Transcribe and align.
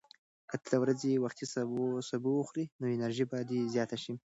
که 0.49 0.55
ته 0.63 0.67
د 0.71 0.73
ورځې 0.83 1.21
وختي 1.23 1.45
سبو 2.11 2.31
وخورې، 2.39 2.63
نو 2.79 2.85
انرژي 2.95 3.25
به 3.29 3.37
دې 3.49 3.59
زیاته 3.73 3.97
شي. 4.03 4.13